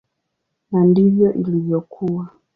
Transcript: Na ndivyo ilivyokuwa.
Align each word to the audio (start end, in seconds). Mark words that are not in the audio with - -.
Na 0.71 0.79
ndivyo 0.85 1.29
ilivyokuwa. 1.39 2.27